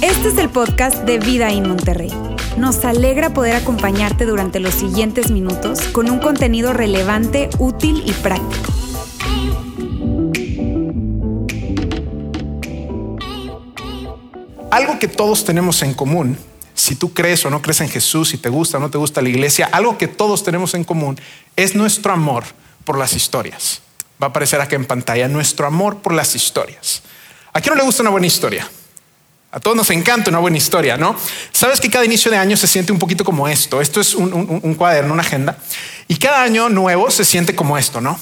[0.00, 2.12] Este es el podcast de Vida en Monterrey.
[2.56, 8.72] Nos alegra poder acompañarte durante los siguientes minutos con un contenido relevante, útil y práctico.
[14.70, 16.36] Algo que todos tenemos en común,
[16.74, 19.22] si tú crees o no crees en Jesús, si te gusta o no te gusta
[19.22, 21.18] la iglesia, algo que todos tenemos en común
[21.56, 22.44] es nuestro amor
[22.84, 23.82] por las historias.
[24.22, 27.02] Va a aparecer aquí en pantalla, nuestro amor por las historias.
[27.52, 28.68] ¿A quién no le gusta una buena historia?
[29.50, 31.14] A todos nos encanta una buena historia, ¿no?
[31.52, 33.80] Sabes que cada inicio de año se siente un poquito como esto.
[33.80, 35.56] Esto es un, un, cuaderno, una agenda.
[36.08, 38.18] Y cada año nuevo se siente como esto, ¿no?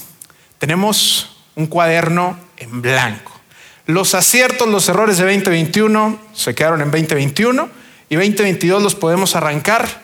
[0.58, 3.32] Tenemos un cuaderno en blanco.
[3.86, 7.68] Los aciertos, los errores de 2021 se quedaron en 2021
[8.10, 10.01] y 2022 los podemos arrancar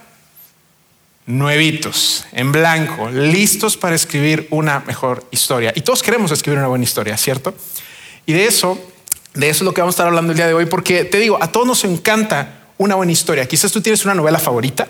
[1.29, 5.73] nuevitos, en blanco, listos para escribir una mejor historia.
[5.77, 7.55] Y todos queremos escribir una buena historia, ¿cierto?
[8.27, 8.77] Y de eso
[9.39, 11.19] de eso es lo que vamos a estar hablando el día de hoy, porque te
[11.19, 13.47] digo, a todos nos encanta una buena historia.
[13.47, 14.89] Quizás tú tienes una novela favorita,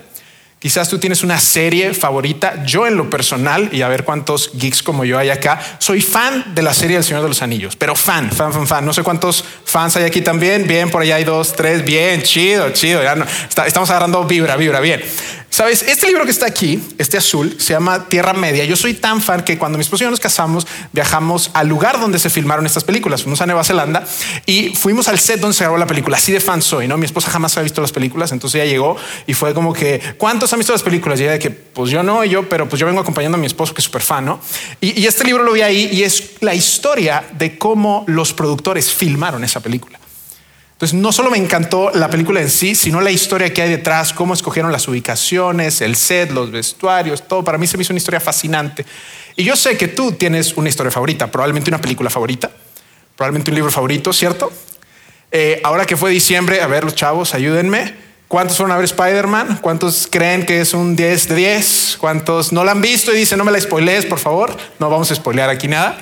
[0.57, 2.63] quizás tú tienes una serie favorita.
[2.65, 6.55] Yo en lo personal, y a ver cuántos geeks como yo hay acá, soy fan
[6.55, 8.85] de la serie del Señor de los Anillos, pero fan, fan, fan, fan.
[8.85, 10.65] No sé cuántos fans hay aquí también.
[10.67, 13.03] Bien, por allá hay dos, tres, bien, chido, chido.
[13.03, 13.25] Ya no,
[13.65, 15.03] estamos agarrando vibra, vibra, bien.
[15.49, 18.65] Sabes, este libro que está aquí, este azul, se llama Tierra Media.
[18.65, 21.99] Yo soy tan fan que cuando mi esposo y yo nos casamos, viajamos al lugar
[21.99, 23.23] donde se filmaron estas películas.
[23.23, 24.05] Fuimos a Nueva Zelanda
[24.45, 26.17] y fuimos al set donde se grabó la película.
[26.17, 26.97] Así de fan soy, ¿no?
[26.97, 30.53] Mi esposa jamás había visto las películas, entonces ella llegó y fue como que, ¿cuántos
[30.53, 31.19] han visto las películas?
[31.19, 33.47] Y ella de que, pues yo no, yo, pero pues yo vengo acompañando a mi
[33.47, 34.39] esposo que es súper fan, ¿no?
[34.79, 38.93] Y, y este libro lo vi ahí y es la historia de cómo los productores
[38.93, 39.98] filmaron esa película.
[40.79, 44.13] Entonces, no solo me encantó la película en sí, sino la historia que hay detrás,
[44.13, 47.43] cómo escogieron las ubicaciones, el set, los vestuarios, todo.
[47.43, 48.85] Para mí se me hizo una historia fascinante.
[49.35, 52.49] Y yo sé que tú tienes una historia favorita, probablemente una película favorita,
[53.17, 54.53] probablemente un libro favorito, ¿cierto?
[55.33, 57.95] Eh, ahora que fue diciembre, a ver, los chavos, ayúdenme.
[58.29, 59.59] ¿Cuántos fueron a ver Spider-Man?
[59.61, 61.97] ¿Cuántos creen que es un 10 de 10?
[61.99, 64.55] ¿Cuántos no la han visto y dicen no me la spoilees, por favor?
[64.79, 65.97] No vamos a spoilear aquí nada.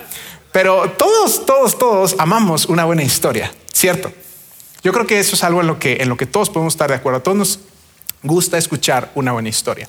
[0.52, 4.14] Pero todos, todos, todos amamos una buena historia, ¿cierto?
[4.84, 6.90] Yo creo que eso es algo en lo que, en lo que todos podemos estar
[6.90, 7.20] de acuerdo.
[7.20, 7.60] A todos nos
[8.24, 9.88] gusta escuchar una buena historia.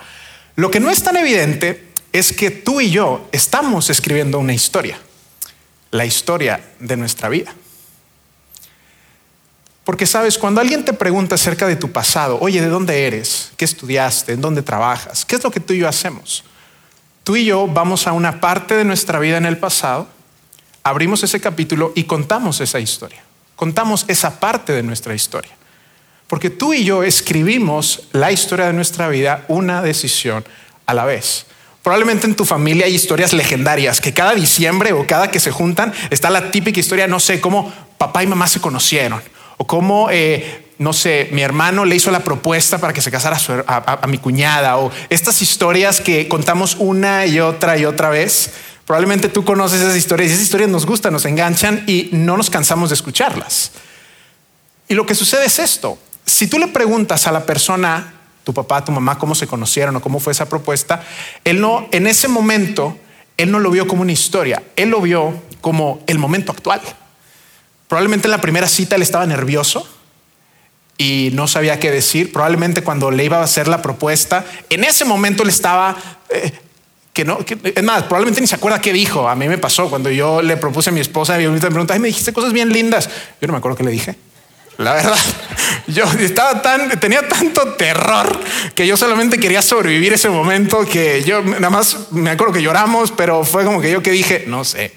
[0.56, 4.98] Lo que no es tan evidente es que tú y yo estamos escribiendo una historia,
[5.90, 7.54] la historia de nuestra vida.
[9.84, 13.52] Porque sabes, cuando alguien te pregunta acerca de tu pasado, oye, ¿de dónde eres?
[13.56, 14.32] ¿Qué estudiaste?
[14.32, 15.24] ¿En dónde trabajas?
[15.24, 16.44] ¿Qué es lo que tú y yo hacemos?
[17.24, 20.08] Tú y yo vamos a una parte de nuestra vida en el pasado,
[20.82, 23.27] abrimos ese capítulo y contamos esa historia
[23.58, 25.50] contamos esa parte de nuestra historia.
[26.28, 30.44] Porque tú y yo escribimos la historia de nuestra vida una decisión
[30.86, 31.46] a la vez.
[31.82, 35.92] Probablemente en tu familia hay historias legendarias que cada diciembre o cada que se juntan
[36.10, 39.20] está la típica historia, no sé, cómo papá y mamá se conocieron
[39.56, 43.38] o cómo, eh, no sé, mi hermano le hizo la propuesta para que se casara
[43.66, 48.52] a mi cuñada o estas historias que contamos una y otra y otra vez
[48.88, 52.48] Probablemente tú conoces esas historias y esas historias nos gustan, nos enganchan y no nos
[52.48, 53.72] cansamos de escucharlas.
[54.88, 55.98] Y lo que sucede es esto.
[56.24, 60.00] Si tú le preguntas a la persona, tu papá, tu mamá, cómo se conocieron o
[60.00, 61.04] cómo fue esa propuesta,
[61.44, 62.96] él no, en ese momento,
[63.36, 66.80] él no lo vio como una historia, él lo vio como el momento actual.
[67.88, 69.86] Probablemente en la primera cita él estaba nervioso
[70.96, 72.32] y no sabía qué decir.
[72.32, 75.94] Probablemente cuando le iba a hacer la propuesta, en ese momento él estaba
[76.30, 76.58] eh,
[77.18, 79.28] que no, es más, probablemente ni se acuerda qué dijo.
[79.28, 81.98] A mí me pasó cuando yo le propuse a mi esposa y me preguntó, Ay,
[81.98, 83.10] me dijiste cosas bien lindas.
[83.40, 84.16] Yo no me acuerdo qué le dije.
[84.76, 85.18] La verdad,
[85.88, 88.38] yo estaba tan, tenía tanto terror
[88.76, 93.10] que yo solamente quería sobrevivir ese momento que yo nada más me acuerdo que lloramos,
[93.10, 94.92] pero fue como que yo que dije, no sé.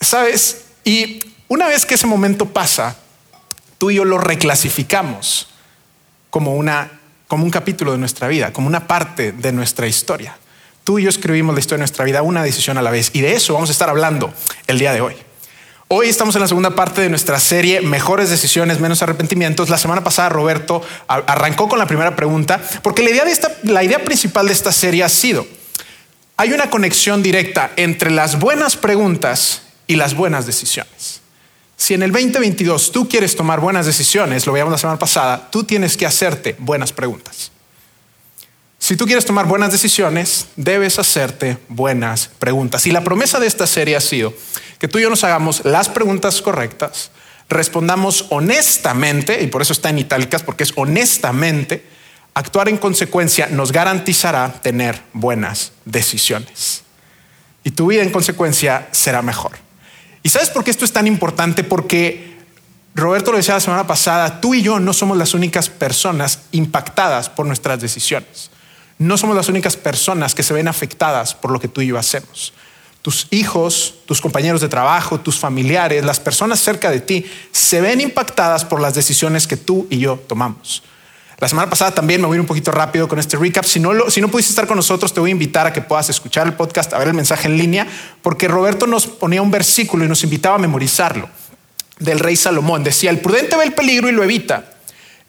[0.00, 0.66] Sabes?
[0.84, 2.96] Y una vez que ese momento pasa,
[3.76, 5.48] tú y yo lo reclasificamos
[6.30, 10.36] como una, como un capítulo de nuestra vida, como una parte de nuestra historia.
[10.90, 13.20] Tú y yo escribimos la historia de nuestra vida una decisión a la vez y
[13.20, 14.34] de eso vamos a estar hablando
[14.66, 15.14] el día de hoy.
[15.86, 19.68] Hoy estamos en la segunda parte de nuestra serie Mejores decisiones, menos arrepentimientos.
[19.68, 23.84] La semana pasada Roberto arrancó con la primera pregunta porque la idea, de esta, la
[23.84, 25.46] idea principal de esta serie ha sido,
[26.36, 31.20] hay una conexión directa entre las buenas preguntas y las buenas decisiones.
[31.76, 35.62] Si en el 2022 tú quieres tomar buenas decisiones, lo veíamos la semana pasada, tú
[35.62, 37.52] tienes que hacerte buenas preguntas.
[38.90, 42.88] Si tú quieres tomar buenas decisiones, debes hacerte buenas preguntas.
[42.88, 44.34] Y la promesa de esta serie ha sido
[44.80, 47.12] que tú y yo nos hagamos las preguntas correctas,
[47.48, 51.86] respondamos honestamente, y por eso está en itálicas, porque es honestamente,
[52.34, 56.82] actuar en consecuencia nos garantizará tener buenas decisiones.
[57.62, 59.52] Y tu vida en consecuencia será mejor.
[60.24, 61.62] ¿Y sabes por qué esto es tan importante?
[61.62, 62.38] Porque
[62.96, 67.28] Roberto lo decía la semana pasada, tú y yo no somos las únicas personas impactadas
[67.28, 68.50] por nuestras decisiones.
[69.00, 71.96] No somos las únicas personas que se ven afectadas por lo que tú y yo
[71.96, 72.52] hacemos.
[73.00, 78.02] Tus hijos, tus compañeros de trabajo, tus familiares, las personas cerca de ti se ven
[78.02, 80.82] impactadas por las decisiones que tú y yo tomamos.
[81.38, 83.64] La semana pasada también me voy a ir un poquito rápido con este recap.
[83.64, 86.10] Si no, si no pudiste estar con nosotros, te voy a invitar a que puedas
[86.10, 87.86] escuchar el podcast, a ver el mensaje en línea,
[88.20, 91.30] porque Roberto nos ponía un versículo y nos invitaba a memorizarlo
[91.98, 92.84] del rey Salomón.
[92.84, 94.66] Decía, el prudente ve el peligro y lo evita.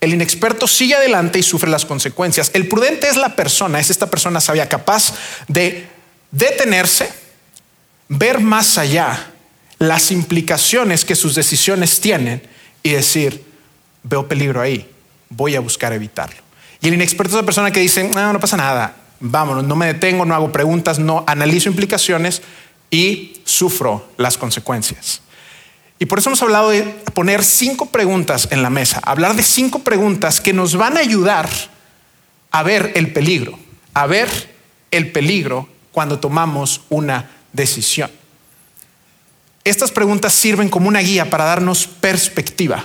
[0.01, 2.49] El inexperto sigue adelante y sufre las consecuencias.
[2.53, 5.13] El prudente es la persona, es esta persona sabia, capaz
[5.47, 5.87] de
[6.31, 7.09] detenerse,
[8.09, 9.31] ver más allá
[9.77, 12.41] las implicaciones que sus decisiones tienen
[12.83, 13.43] y decir,
[14.03, 14.89] veo peligro ahí,
[15.29, 16.41] voy a buscar evitarlo.
[16.81, 19.85] Y el inexperto es la persona que dice, no, no pasa nada, vámonos, no me
[19.85, 22.41] detengo, no hago preguntas, no analizo implicaciones
[22.89, 25.21] y sufro las consecuencias.
[26.01, 26.81] Y por eso hemos hablado de
[27.13, 31.47] poner cinco preguntas en la mesa, hablar de cinco preguntas que nos van a ayudar
[32.49, 33.59] a ver el peligro,
[33.93, 34.27] a ver
[34.89, 38.09] el peligro cuando tomamos una decisión.
[39.63, 42.83] Estas preguntas sirven como una guía para darnos perspectiva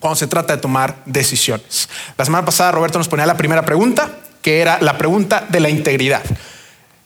[0.00, 1.86] cuando se trata de tomar decisiones.
[2.16, 4.10] La semana pasada Roberto nos ponía la primera pregunta,
[4.40, 6.22] que era la pregunta de la integridad.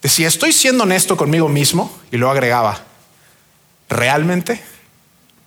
[0.03, 1.99] Decía, ¿estoy siendo honesto conmigo mismo?
[2.13, 2.85] Y lo agregaba,
[3.89, 4.70] ¿realmente?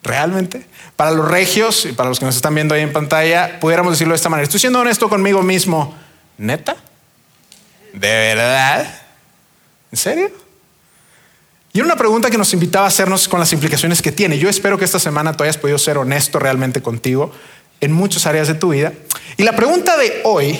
[0.03, 0.65] ¿Realmente?
[0.97, 4.13] Para los regios y para los que nos están viendo ahí en pantalla, pudiéramos decirlo
[4.13, 5.95] de esta manera, ¿estoy siendo honesto conmigo mismo?
[6.37, 6.75] ¿Neta?
[7.93, 9.01] ¿De verdad?
[9.91, 10.31] ¿En serio?
[11.71, 14.37] Y una pregunta que nos invitaba a hacernos con las implicaciones que tiene.
[14.37, 17.31] Yo espero que esta semana tú hayas podido ser honesto realmente contigo
[17.79, 18.93] en muchas áreas de tu vida.
[19.37, 20.59] Y la pregunta de hoy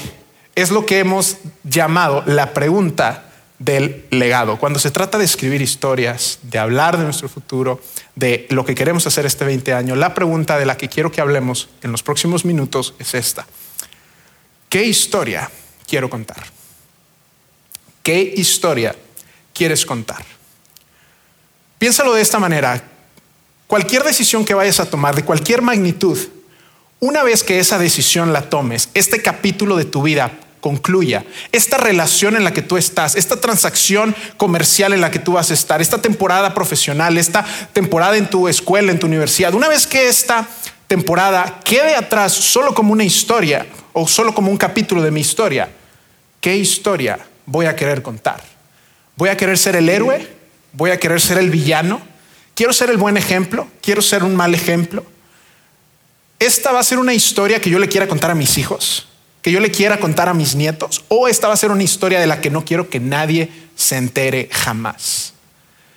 [0.55, 3.25] es lo que hemos llamado la pregunta
[3.59, 4.57] del legado.
[4.57, 7.81] Cuando se trata de escribir historias, de hablar de nuestro futuro,
[8.15, 11.21] de lo que queremos hacer este 20 años, la pregunta de la que quiero que
[11.21, 13.45] hablemos en los próximos minutos es esta.
[14.69, 15.49] ¿Qué historia
[15.87, 16.43] quiero contar?
[18.01, 18.95] ¿Qué historia
[19.53, 20.25] quieres contar?
[21.77, 22.83] Piénsalo de esta manera.
[23.67, 26.17] Cualquier decisión que vayas a tomar, de cualquier magnitud,
[26.99, 30.31] una vez que esa decisión la tomes, este capítulo de tu vida
[30.63, 35.33] concluya, esta relación en la que tú estás, esta transacción comercial en la que tú
[35.33, 39.67] vas a estar, esta temporada profesional, esta temporada en tu escuela, en tu universidad, una
[39.67, 40.47] vez que esta
[40.87, 45.69] temporada quede atrás solo como una historia o solo como un capítulo de mi historia,
[46.39, 48.41] ¿qué historia voy a querer contar?
[49.17, 50.43] ¿Voy a querer ser el héroe
[50.73, 52.01] voy a querer ser el villano,
[52.55, 55.05] quiero ser el buen ejemplo, quiero ser un mal ejemplo.
[56.39, 59.07] Esta va a ser una historia que yo le quiera contar a mis hijos,
[59.43, 62.19] que yo le quiera contar a mis nietos, o esta va a ser una historia
[62.19, 65.33] de la que no quiero que nadie se entere jamás.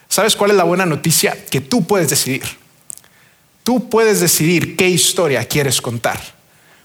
[0.09, 1.37] ¿Sabes cuál es la buena noticia?
[1.49, 2.43] Que tú puedes decidir.
[3.63, 6.21] Tú puedes decidir qué historia quieres contar,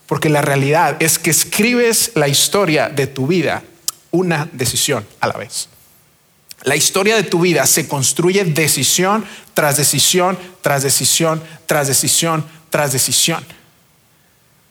[0.05, 3.63] porque la realidad es que escribes la historia de tu vida
[4.11, 5.67] una decisión a la vez.
[6.63, 9.25] La historia de tu vida se construye decisión
[9.55, 13.43] tras decisión, tras decisión, tras decisión, tras decisión.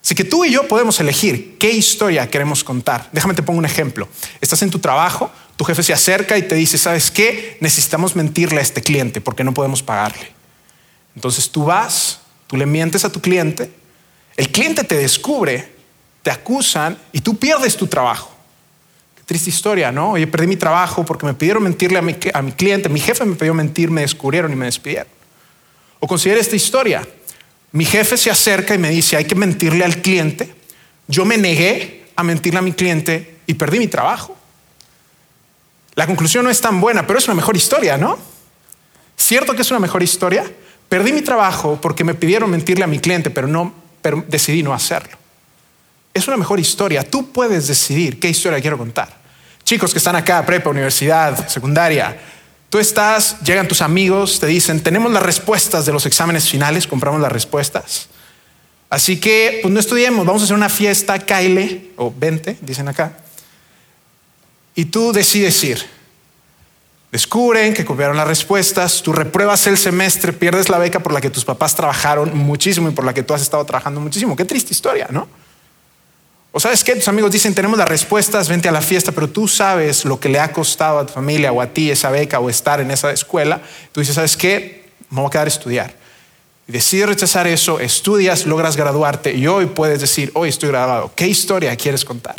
[0.02, 3.08] Así que tú y yo podemos elegir qué historia queremos contar.
[3.12, 4.08] Déjame te pongo un ejemplo.
[4.40, 7.58] Estás en tu trabajo, tu jefe se acerca y te dice, ¿sabes qué?
[7.60, 10.32] Necesitamos mentirle a este cliente porque no podemos pagarle.
[11.14, 13.70] Entonces tú vas, tú le mientes a tu cliente,
[14.36, 15.72] el cliente te descubre,
[16.22, 18.40] te acusan y tú pierdes tu trabajo
[19.30, 20.10] triste historia, ¿no?
[20.10, 23.24] Oye, perdí mi trabajo porque me pidieron mentirle a mi, a mi cliente, mi jefe
[23.24, 25.06] me pidió mentir, me descubrieron y me despidieron.
[26.00, 27.06] O considera esta historia.
[27.72, 30.52] Mi jefe se acerca y me dice, hay que mentirle al cliente.
[31.06, 34.36] Yo me negué a mentirle a mi cliente y perdí mi trabajo.
[35.94, 38.18] La conclusión no es tan buena, pero es una mejor historia, ¿no?
[39.16, 40.50] Cierto que es una mejor historia.
[40.88, 43.74] Perdí mi trabajo porque me pidieron mentirle a mi cliente, pero no,
[44.26, 45.16] decidí no hacerlo.
[46.12, 47.08] Es una mejor historia.
[47.08, 49.20] Tú puedes decidir qué historia quiero contar.
[49.62, 52.18] Chicos que están acá, prepa, universidad, secundaria,
[52.70, 57.20] tú estás, llegan tus amigos, te dicen, tenemos las respuestas de los exámenes finales, compramos
[57.20, 58.08] las respuestas.
[58.88, 63.18] Así que, pues no estudiemos, vamos a hacer una fiesta, Kyle, o 20, dicen acá.
[64.74, 65.84] Y tú decides ir.
[67.12, 71.28] Descubren que copiaron las respuestas, tú repruebas el semestre, pierdes la beca por la que
[71.28, 74.36] tus papás trabajaron muchísimo y por la que tú has estado trabajando muchísimo.
[74.36, 75.26] Qué triste historia, ¿no?
[76.52, 79.46] O sabes que tus amigos dicen, tenemos las respuestas, vente a la fiesta, pero tú
[79.46, 82.50] sabes lo que le ha costado a tu familia o a ti esa beca o
[82.50, 83.62] estar en esa escuela.
[83.92, 84.88] Tú dices, ¿sabes qué?
[85.10, 85.94] Me voy a quedar a estudiar.
[86.66, 91.12] Y decides rechazar eso, estudias, logras graduarte y hoy puedes decir, hoy estoy graduado.
[91.14, 92.36] ¿Qué historia quieres contar?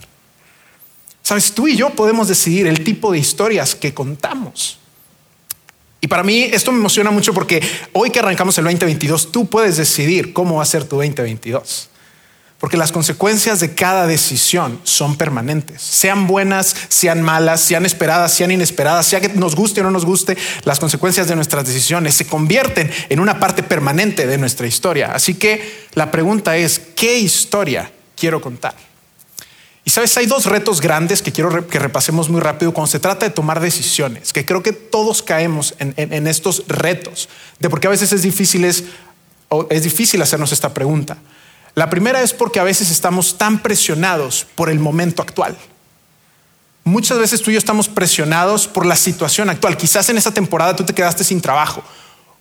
[1.22, 4.80] Sabes, tú y yo podemos decidir el tipo de historias que contamos.
[6.02, 7.62] Y para mí esto me emociona mucho porque
[7.94, 11.91] hoy que arrancamos el 2022, tú puedes decidir cómo va a ser tu 2022.
[12.62, 18.52] Porque las consecuencias de cada decisión son permanentes, sean buenas, sean malas, sean esperadas, sean
[18.52, 22.28] inesperadas, sea que nos guste o no nos guste, las consecuencias de nuestras decisiones se
[22.28, 25.12] convierten en una parte permanente de nuestra historia.
[25.12, 28.76] Así que la pregunta es, ¿qué historia quiero contar?
[29.84, 33.26] Y sabes, hay dos retos grandes que quiero que repasemos muy rápido cuando se trata
[33.26, 37.28] de tomar decisiones, que creo que todos caemos en, estos retos,
[37.58, 38.84] de porque a veces es difícil, es
[39.82, 41.18] difícil hacernos esta pregunta.
[41.76, 45.58] La primera es porque a veces estamos tan presionados por el momento actual.
[46.84, 49.78] Muchas veces tú y yo estamos presionados por la situación actual.
[49.78, 51.84] Quizás en esa temporada tú te quedaste sin trabajo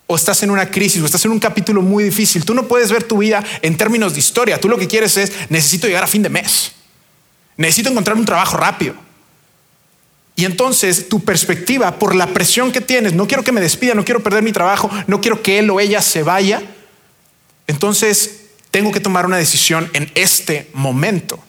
[0.07, 2.45] o estás en una crisis o estás en un capítulo muy difícil.
[2.45, 4.59] Tú no puedes ver tu vida en términos de historia.
[4.59, 6.73] Tú lo que quieres es, necesito llegar a fin de mes.
[7.57, 8.95] Necesito encontrar un trabajo rápido.
[10.35, 14.05] Y entonces tu perspectiva por la presión que tienes, no quiero que me despida, no
[14.05, 16.63] quiero perder mi trabajo, no quiero que él o ella se vaya.
[17.67, 18.40] Entonces
[18.71, 21.43] tengo que tomar una decisión en este momento.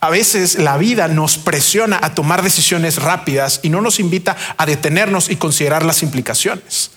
[0.00, 4.66] A veces la vida nos presiona a tomar decisiones rápidas y no nos invita a
[4.66, 6.90] detenernos y considerar las implicaciones.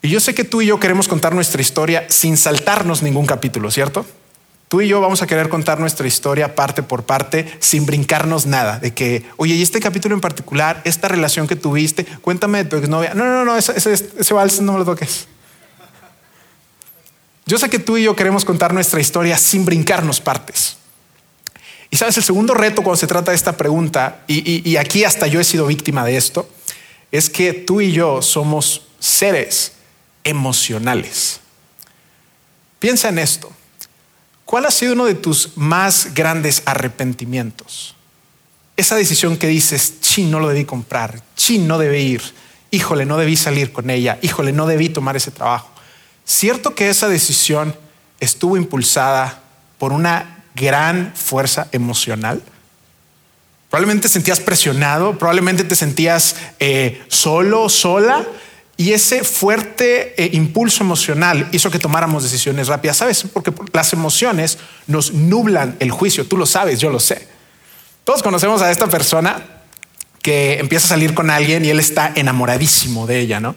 [0.00, 3.70] Y yo sé que tú y yo queremos contar nuestra historia sin saltarnos ningún capítulo,
[3.70, 4.06] ¿cierto?
[4.68, 8.78] Tú y yo vamos a querer contar nuestra historia parte por parte sin brincarnos nada.
[8.78, 12.76] De que, oye, y este capítulo en particular, esta relación que tuviste, cuéntame de tu
[12.76, 13.14] exnovia.
[13.14, 15.28] No, no, no, ese, ese, ese vals no me lo toques.
[17.46, 20.78] Yo sé que tú y yo queremos contar nuestra historia sin brincarnos partes.
[21.90, 25.40] Y sabes, el segundo reto cuando se trata de esta pregunta, y, aquí hasta yo
[25.40, 26.48] he sido víctima de esto,
[27.12, 29.74] es que tú y yo somos seres
[30.24, 31.40] emocionales.
[32.80, 33.52] Piensa en esto.
[34.44, 37.94] ¿Cuál ha sido uno de tus más grandes arrepentimientos?
[38.76, 42.22] Esa decisión que dices, chin, no lo debí comprar, chin, no debí ir,
[42.72, 45.73] híjole, no debí salir con ella, híjole, no debí tomar ese trabajo.
[46.24, 47.74] Cierto que esa decisión
[48.20, 49.42] estuvo impulsada
[49.78, 52.42] por una gran fuerza emocional.
[53.70, 58.24] Probablemente te sentías presionado, probablemente te sentías eh, solo, sola,
[58.76, 62.96] y ese fuerte eh, impulso emocional hizo que tomáramos decisiones rápidas.
[62.96, 63.24] ¿Sabes?
[63.32, 66.26] Porque las emociones nos nublan el juicio.
[66.26, 67.28] Tú lo sabes, yo lo sé.
[68.04, 69.42] Todos conocemos a esta persona
[70.22, 73.56] que empieza a salir con alguien y él está enamoradísimo de ella, ¿no?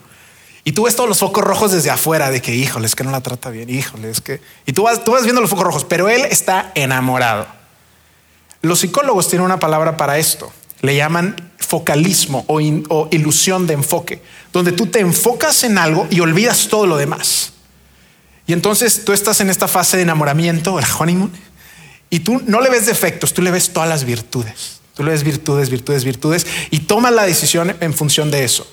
[0.67, 3.11] Y tú ves todos los focos rojos desde afuera de que, híjole, es que no
[3.11, 4.41] la trata bien, híjole, es que...
[4.65, 7.47] Y tú vas, tú vas viendo los focos rojos, pero él está enamorado.
[8.61, 10.51] Los psicólogos tienen una palabra para esto.
[10.81, 12.59] Le llaman focalismo o,
[13.11, 14.21] ilusión de enfoque,
[14.51, 17.53] donde tú te enfocas en algo y olvidas todo lo demás.
[18.45, 21.31] Y entonces tú estás en esta fase de enamoramiento, el honeymoon,
[22.09, 24.81] y tú no le ves defectos, tú le ves todas las virtudes.
[24.95, 28.67] Tú le ves virtudes, virtudes, virtudes, y tomas la decisión en función de eso.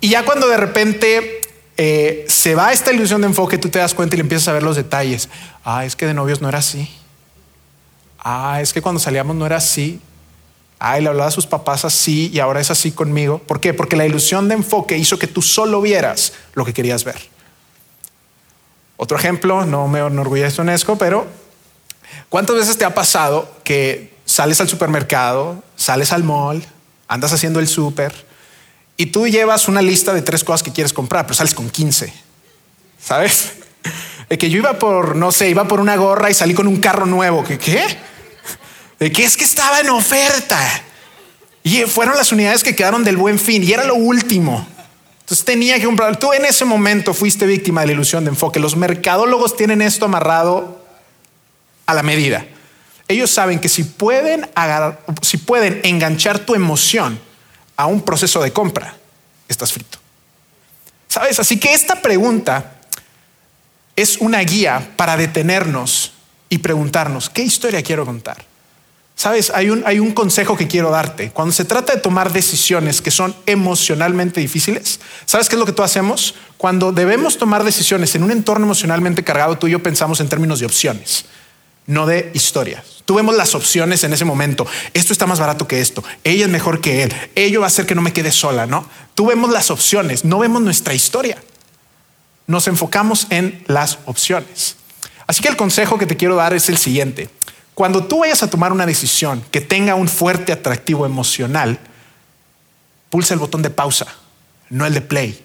[0.00, 1.40] Y ya cuando de repente
[1.76, 4.52] eh, se va esta ilusión de enfoque, tú te das cuenta y le empiezas a
[4.52, 5.28] ver los detalles.
[5.64, 6.90] Ah, es que de novios no era así.
[8.18, 10.00] Ah, es que cuando salíamos no era así.
[10.78, 13.38] Ah, le hablaba a sus papás así y ahora es así conmigo.
[13.38, 13.74] ¿Por qué?
[13.74, 17.20] Porque la ilusión de enfoque hizo que tú solo vieras lo que querías ver.
[18.96, 21.26] Otro ejemplo, no me enorgullece UNESCO, pero
[22.28, 26.62] ¿cuántas veces te ha pasado que sales al supermercado, sales al mall,
[27.08, 28.29] andas haciendo el súper,
[29.00, 32.12] y tú llevas una lista de tres cosas que quieres comprar, pero sales con 15.
[33.02, 33.52] ¿Sabes?
[34.28, 36.76] De que yo iba por, no sé, iba por una gorra y salí con un
[36.80, 37.42] carro nuevo.
[37.42, 37.56] ¿Qué?
[37.56, 37.82] ¿Qué?
[38.98, 40.60] De que es que estaba en oferta.
[41.62, 44.68] Y fueron las unidades que quedaron del buen fin y era lo último.
[45.20, 46.18] Entonces tenía que comprar.
[46.18, 48.60] Tú en ese momento fuiste víctima de la ilusión de enfoque.
[48.60, 50.84] Los mercadólogos tienen esto amarrado
[51.86, 52.44] a la medida.
[53.08, 54.46] Ellos saben que si pueden,
[55.22, 57.29] si pueden enganchar tu emoción
[57.80, 58.96] a un proceso de compra,
[59.48, 59.98] estás frito.
[61.08, 61.40] ¿Sabes?
[61.40, 62.76] Así que esta pregunta
[63.96, 66.12] es una guía para detenernos
[66.48, 68.44] y preguntarnos, ¿qué historia quiero contar?
[69.14, 71.30] Sabes, hay un, hay un consejo que quiero darte.
[71.30, 75.72] Cuando se trata de tomar decisiones que son emocionalmente difíciles, ¿sabes qué es lo que
[75.72, 76.34] tú hacemos?
[76.56, 80.60] Cuando debemos tomar decisiones en un entorno emocionalmente cargado, tú y yo pensamos en términos
[80.60, 81.26] de opciones
[81.86, 82.84] no de historia.
[83.04, 84.66] Tú vemos las opciones en ese momento.
[84.94, 86.04] Esto está más barato que esto.
[86.22, 87.14] Ella es mejor que él.
[87.34, 88.86] Ello va a hacer que no me quede sola, ¿no?
[89.14, 91.42] Tú vemos las opciones, no vemos nuestra historia.
[92.46, 94.76] Nos enfocamos en las opciones.
[95.26, 97.30] Así que el consejo que te quiero dar es el siguiente.
[97.74, 101.78] Cuando tú vayas a tomar una decisión que tenga un fuerte atractivo emocional,
[103.08, 104.06] pulsa el botón de pausa,
[104.68, 105.44] no el de play.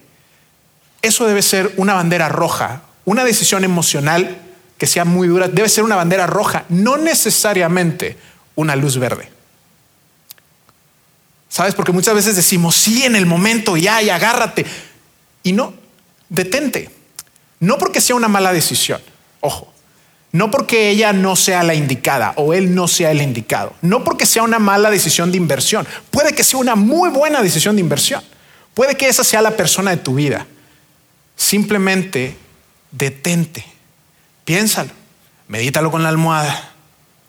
[1.01, 2.82] Eso debe ser una bandera roja.
[3.06, 4.42] Una decisión emocional
[4.77, 8.17] que sea muy dura, debe ser una bandera roja, no necesariamente
[8.55, 9.29] una luz verde.
[11.50, 11.74] ¿Sabes?
[11.74, 14.65] Porque muchas veces decimos, sí, en el momento, ya, y agárrate.
[15.44, 15.74] Y no,
[16.27, 16.89] detente.
[17.60, 19.01] No porque sea una mala decisión,
[19.39, 19.72] ojo.
[20.34, 23.74] No porque ella no sea la indicada o él no sea el indicado.
[23.82, 25.88] No porque sea una mala decisión de inversión.
[26.12, 28.22] Puede que sea una muy buena decisión de inversión.
[28.74, 30.46] Puede que esa sea la persona de tu vida.
[31.38, 32.36] Simplemente
[32.91, 33.65] detente.
[34.46, 34.92] Piénsalo.
[35.48, 36.72] Medítalo con la almohada.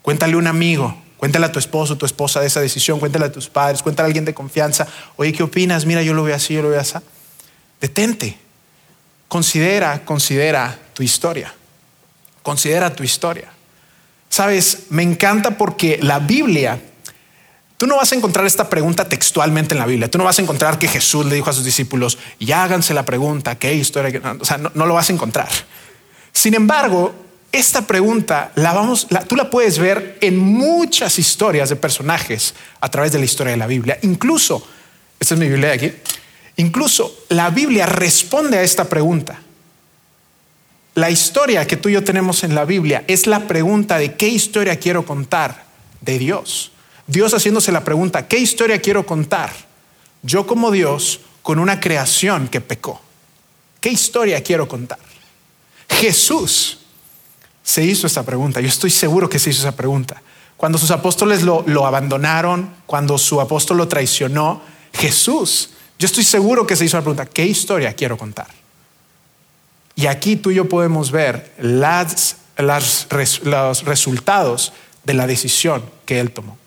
[0.03, 0.97] Cuéntale a un amigo.
[1.17, 3.01] Cuéntale a tu esposo, tu esposa de esa decisión.
[3.01, 3.83] Cuéntale a tus padres.
[3.83, 4.87] Cuéntale a alguien de confianza.
[5.17, 5.85] Oye, ¿qué opinas?
[5.87, 6.95] Mira, yo lo veo así, yo lo veo así.
[7.81, 8.39] Detente.
[9.29, 11.53] Considera, considera tu historia.
[12.43, 13.49] Considera tu historia.
[14.29, 16.81] Sabes, me encanta porque la Biblia,
[17.77, 20.11] tú no vas a encontrar esta pregunta textualmente en la Biblia.
[20.11, 23.05] Tú no vas a encontrar que Jesús le dijo a sus discípulos, y háganse la
[23.05, 24.21] pregunta, ¿qué historia?
[24.41, 25.49] O sea, no, lo vas a encontrar.
[26.37, 27.15] Sin embargo,
[27.51, 33.11] esta pregunta la vamos, tú la puedes ver en muchas historias de personajes a través
[33.13, 33.99] de la historia de la Biblia.
[34.03, 34.63] Incluso,
[35.19, 35.93] esta es mi Biblia de aquí,
[36.57, 39.41] incluso la Biblia responde a esta pregunta.
[40.95, 44.29] La historia que tú y yo tenemos en la Biblia es la pregunta de qué
[44.29, 45.65] historia quiero contar
[46.03, 46.71] de Dios.
[47.07, 49.55] Dios haciéndose la pregunta, ¿qué historia quiero contar?
[50.23, 53.01] Yo como Dios con una creación que pecó.
[53.81, 54.99] ¿Qué historia quiero contar?
[56.01, 56.79] Jesús
[57.63, 58.61] se hizo esta pregunta.
[58.61, 60.23] Yo estoy seguro que se hizo esa pregunta.
[60.57, 64.63] Cuando sus apóstoles lo, lo abandonaron, cuando su apóstol lo traicionó,
[64.93, 68.49] Jesús, yo estoy seguro que se hizo la pregunta, ¿qué historia quiero contar?
[69.95, 74.73] Y aquí tú y yo podemos ver las, los resultados
[75.05, 76.59] de la decisión que él tomó.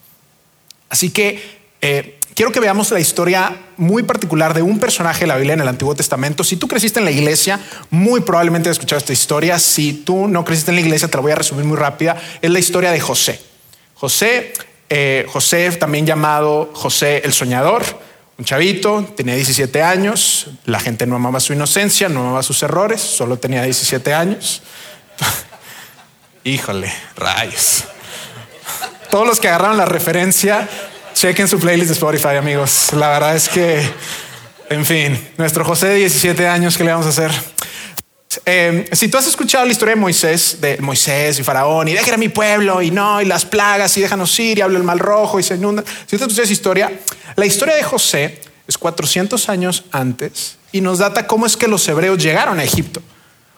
[0.90, 5.36] Así que eh, quiero que veamos la historia muy particular de un personaje de la
[5.36, 6.46] Biblia en el Antiguo Testamento.
[6.46, 9.60] Si tú creciste en la iglesia, muy probablemente has escuchado esta historia.
[9.60, 12.16] Si tú no creciste en la iglesia, te la voy a resumir muy rápida.
[12.42, 13.42] Es la historia de José.
[13.94, 14.54] José,
[14.88, 17.84] eh, José también llamado José el Soñador
[18.38, 23.02] un chavito, tenía 17 años, la gente no amaba su inocencia, no amaba sus errores,
[23.02, 24.62] solo tenía 17 años.
[26.46, 27.84] Híjole, rayos.
[29.12, 30.70] Todos los que agarraron la referencia,
[31.14, 32.94] chequen su playlist de Spotify, amigos.
[32.94, 33.82] La verdad es que,
[34.70, 37.32] en fin, nuestro José de 17 años, ¿qué le vamos a hacer?
[38.46, 42.14] Eh, si tú has escuchado la historia de Moisés, de Moisés y Faraón, y dejen
[42.14, 45.00] a mi pueblo, y no, y las plagas, y déjanos ir, y habla el mal
[45.00, 45.84] rojo, y se inunda.
[46.06, 46.92] Si tú escuchas esa historia,
[47.36, 51.88] la historia de José es 400 años antes y nos data cómo es que los
[51.88, 53.02] hebreos llegaron a Egipto.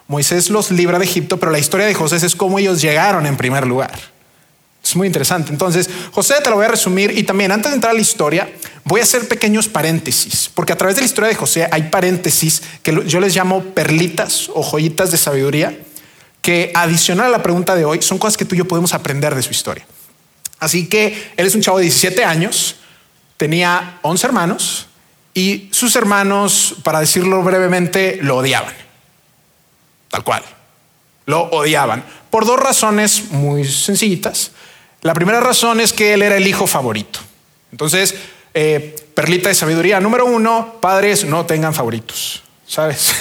[0.07, 3.37] Moisés los libra de Egipto, pero la historia de José es cómo ellos llegaron en
[3.37, 3.91] primer lugar.
[4.91, 5.53] Es muy interesante.
[5.53, 8.51] Entonces, José te lo voy a resumir y también antes de entrar a la historia,
[8.83, 12.61] voy a hacer pequeños paréntesis, porque a través de la historia de José hay paréntesis
[12.83, 15.79] que yo les llamo perlitas o joyitas de sabiduría,
[16.41, 19.33] que adicional a la pregunta de hoy son cosas que tú y yo podemos aprender
[19.33, 19.87] de su historia.
[20.59, 22.75] Así que él es un chavo de 17 años,
[23.37, 24.87] tenía 11 hermanos
[25.33, 28.73] y sus hermanos, para decirlo brevemente, lo odiaban.
[30.09, 30.43] Tal cual.
[31.27, 34.51] Lo odiaban por dos razones muy sencillitas.
[35.01, 37.19] La primera razón es que él era el hijo favorito.
[37.71, 38.15] Entonces,
[38.53, 39.99] eh, perlita de sabiduría.
[39.99, 42.43] Número uno, padres no tengan favoritos.
[42.67, 43.13] ¿Sabes?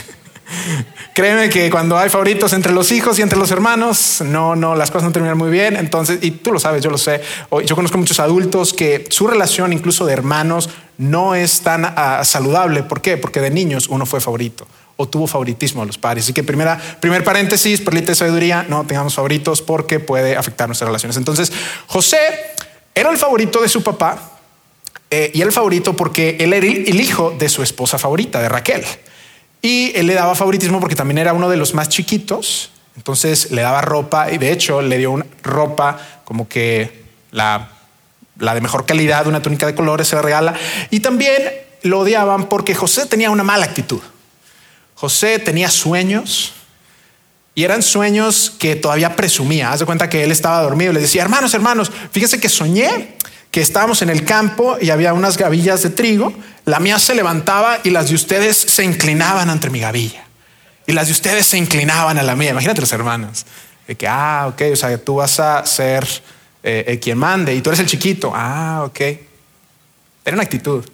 [1.15, 4.91] Créeme que cuando hay favoritos entre los hijos y entre los hermanos, no, no, las
[4.91, 5.77] cosas no terminan muy bien.
[5.77, 7.23] Entonces, y tú lo sabes, yo lo sé.
[7.65, 12.83] Yo conozco muchos adultos que su relación, incluso de hermanos, no es tan ah, saludable.
[12.83, 13.17] ¿Por qué?
[13.17, 14.67] Porque de niños uno fue favorito
[15.01, 16.25] o tuvo favoritismo a los padres.
[16.25, 20.89] Así que primera, primer paréntesis, perlita de sabiduría, no tengamos favoritos porque puede afectar nuestras
[20.89, 21.17] relaciones.
[21.17, 21.51] Entonces,
[21.87, 22.19] José
[22.95, 24.39] era el favorito de su papá
[25.11, 28.85] eh, y el favorito porque él era el hijo de su esposa favorita, de Raquel.
[29.63, 32.71] Y él le daba favoritismo porque también era uno de los más chiquitos.
[32.95, 37.71] Entonces le daba ropa y de hecho le dio una ropa como que la,
[38.39, 40.55] la de mejor calidad, una túnica de colores, se la regala.
[40.91, 41.43] Y también
[41.85, 44.03] lo odiaban porque José tenía una mala actitud.
[45.01, 46.53] José tenía sueños
[47.55, 49.73] y eran sueños que todavía presumía.
[49.73, 53.17] Haz de cuenta que él estaba dormido y le decía, hermanos, hermanos, fíjense que soñé
[53.51, 56.35] que estábamos en el campo y había unas gavillas de trigo,
[56.67, 60.23] la mía se levantaba y las de ustedes se inclinaban ante mi gavilla.
[60.87, 62.51] Y las de ustedes se inclinaban a la mía.
[62.51, 63.47] Imagínate los hermanos.
[63.89, 66.07] De que, ah, ok, o sea, tú vas a ser
[66.63, 68.33] eh, quien mande y tú eres el chiquito.
[68.35, 69.01] Ah, ok.
[70.27, 70.85] Era una actitud.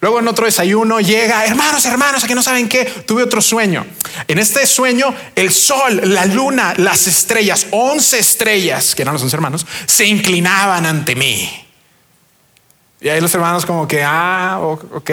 [0.00, 3.84] Luego en otro desayuno llega, hermanos, hermanos, aquí no saben qué, tuve otro sueño.
[4.28, 9.34] En este sueño, el sol, la luna, las estrellas, once estrellas, que eran los once
[9.34, 11.50] hermanos, se inclinaban ante mí.
[13.00, 15.10] Y ahí los hermanos como que, ah, ok,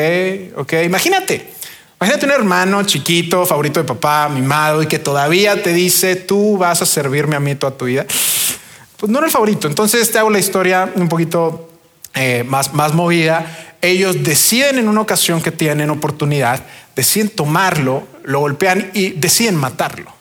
[0.57, 0.73] ok.
[0.85, 1.51] Imagínate,
[1.99, 6.83] imagínate un hermano chiquito, favorito de papá, mimado, y que todavía te dice, tú vas
[6.83, 8.05] a servirme a mí toda tu vida.
[8.97, 9.67] Pues no era el favorito.
[9.67, 11.74] Entonces te hago la historia un poquito
[12.15, 13.45] eh, más, más movida.
[13.81, 16.61] ellos deciden en una ocasión que tienen oportunidad,
[16.95, 20.11] deciden tomarlo, lo golpean y deciden matarlo.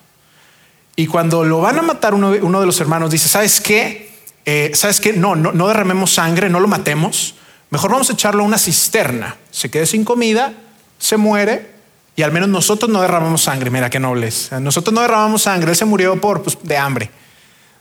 [0.96, 4.12] Y cuando lo van a matar, uno, de los hermanos dice, ¿sabes qué?
[4.44, 5.12] Eh, ¿Sabes qué?
[5.12, 7.34] No, no, no derramemos sangre, no lo matemos.
[7.70, 9.36] Mejor vamos a echarlo a una cisterna.
[9.50, 10.52] Se quede sin comida,
[10.98, 11.74] se muere
[12.16, 13.70] y al menos nosotros no derramamos sangre.
[13.70, 14.50] Mira qué nobles.
[14.60, 15.70] Nosotros no derramamos sangre.
[15.70, 17.10] Él se murió por pues, de hambre.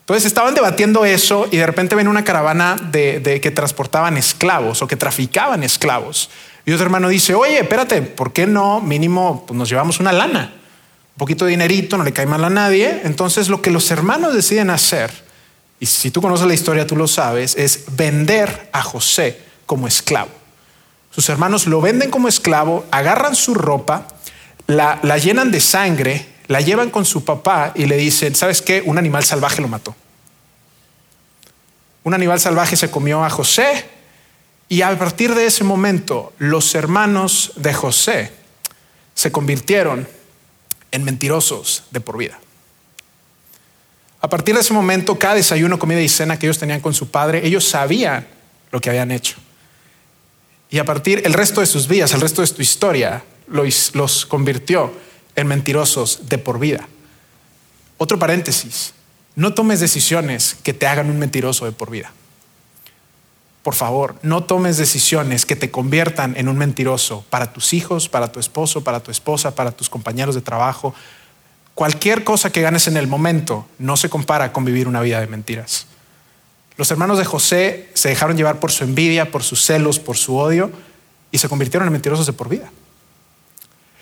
[0.04, 4.88] Entonces estaban debatiendo eso y de repente ven una caravana de, que transportaban esclavos o
[4.88, 6.30] que traficaban esclavos.
[6.66, 10.54] Y otro hermano dice, oye, espérate, ¿por qué no mínimo pues, nos llevamos una lana?
[11.14, 13.00] Un poquito de dinerito, no le cae mal a nadie.
[13.06, 15.10] Entonces lo que los hermanos deciden hacer,
[15.80, 20.32] y si tú conoces la historia, tú lo sabes, es vender a José como esclavo.
[21.12, 24.06] Sus hermanos lo venden como esclavo, agarran su ropa,
[24.68, 28.84] la, la llenan de sangre la llevan con su papá y le dicen, ¿sabes qué?
[28.86, 29.96] Un animal salvaje lo mató.
[32.04, 33.86] Un animal salvaje se comió a José
[34.68, 38.32] y a partir de ese momento los hermanos de José
[39.14, 40.08] se convirtieron
[40.92, 42.40] en mentirosos de por vida.
[44.22, 47.10] A partir de ese momento, cada desayuno, comida y cena que ellos tenían con su
[47.12, 48.26] padre, ellos sabían
[48.72, 49.36] lo que habían hecho.
[50.70, 54.26] Y a partir el resto de sus vidas, el resto de su historia, los, los
[54.26, 54.94] convirtió
[55.36, 56.88] en mentirosos de por vida.
[57.98, 58.94] Otro paréntesis,
[59.36, 62.12] no tomes decisiones que te hagan un mentiroso de por vida.
[63.64, 68.32] Por favor, no tomes decisiones que te conviertan en un mentiroso para tus hijos, para
[68.32, 70.94] tu esposo, para tu esposa, para tus compañeros de trabajo.
[71.74, 75.28] Cualquier cosa que ganes en el momento no se compara con vivir una vida de
[75.28, 75.88] mentiras.
[76.76, 80.38] Los hermanos de José se dejaron llevar por su envidia, por sus celos, por su
[80.38, 80.72] odio
[81.32, 82.70] y se convirtieron en mentirosos de por vida.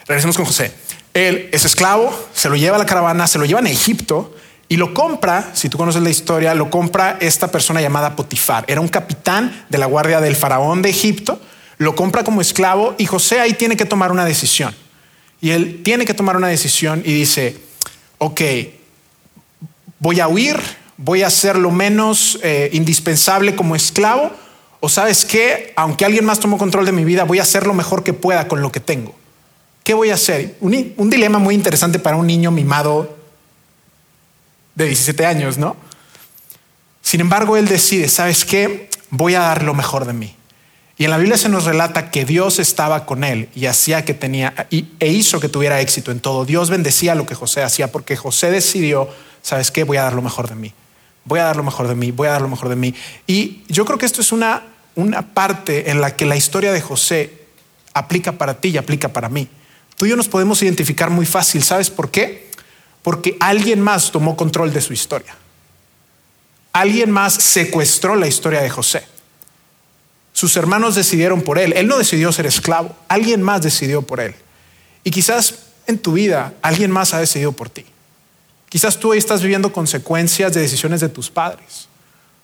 [0.07, 0.73] Regresemos con José.
[1.13, 4.33] Él es esclavo, se lo lleva a la caravana, se lo lleva a Egipto
[4.69, 8.63] y lo compra, si tú conoces la historia, lo compra esta persona llamada Potifar.
[8.67, 11.41] Era un capitán de la guardia del faraón de Egipto,
[11.77, 14.73] lo compra como esclavo y José ahí tiene que tomar una decisión.
[15.41, 17.57] Y él tiene que tomar una decisión y dice,
[18.19, 18.41] ok,
[19.99, 20.57] voy a huir,
[20.95, 24.31] voy a ser lo menos eh, indispensable como esclavo,
[24.79, 27.73] o sabes qué, aunque alguien más tomó control de mi vida, voy a hacer lo
[27.73, 29.15] mejor que pueda con lo que tengo.
[29.83, 30.57] ¿Qué voy a hacer?
[30.61, 33.17] Un, dilema muy interesante para un niño mimado
[34.75, 35.75] de 17 años, ¿no?
[37.01, 38.89] Sin embargo, él decide, ¿sabes qué?
[39.09, 40.35] Voy a dar lo mejor de mí.
[40.97, 44.13] Y en la Biblia se nos relata que Dios estaba con él y hacía que
[44.13, 46.45] tenía e hizo que tuviera éxito en todo.
[46.45, 49.09] Dios bendecía lo que José hacía porque José decidió,
[49.41, 49.83] ¿sabes qué?
[49.83, 50.73] Voy a dar lo mejor de mí.
[51.25, 52.93] Voy a dar lo mejor de mí, voy a dar lo mejor de mí.
[53.25, 54.63] Y yo creo que esto es una,
[54.93, 57.45] una parte en la que la historia de José
[57.93, 59.49] aplica para ti y aplica para mí.
[60.01, 61.61] Tú y yo nos podemos identificar muy fácil.
[61.61, 62.49] ¿Sabes por qué?
[63.03, 65.35] Porque alguien más tomó control de su historia.
[66.73, 69.03] Alguien más secuestró la historia de José.
[70.33, 71.73] Sus hermanos decidieron por él.
[71.73, 72.95] Él no decidió ser esclavo.
[73.09, 74.33] Alguien más decidió por él.
[75.03, 77.85] Y quizás en tu vida alguien más ha decidido por ti.
[78.69, 81.89] Quizás tú hoy estás viviendo consecuencias de decisiones de tus padres.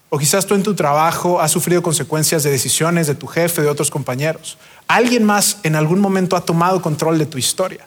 [0.10, 3.70] O quizás tú en tu trabajo has sufrido consecuencias de decisiones de tu jefe, de
[3.70, 4.58] otros compañeros.
[4.88, 7.86] Alguien más en algún momento ha tomado control de tu historia.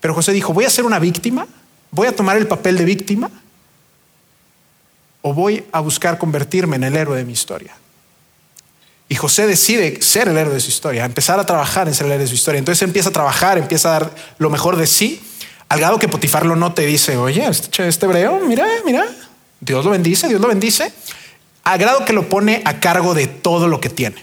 [0.00, 1.46] Pero José dijo, voy a ser una víctima,
[1.90, 3.30] voy a tomar el papel de víctima
[5.22, 7.74] o voy a buscar convertirme en el héroe de mi historia.
[9.08, 12.12] Y José decide ser el héroe de su historia, empezar a trabajar en ser el
[12.12, 12.58] héroe de su historia.
[12.58, 15.22] Entonces empieza a trabajar, empieza a dar lo mejor de sí,
[15.68, 19.06] al grado que Potifar lo nota y dice, oye, este, este hebreo, mira, mira,
[19.64, 20.92] Dios lo bendice, Dios lo bendice,
[21.62, 24.22] al grado que lo pone a cargo de todo lo que tiene.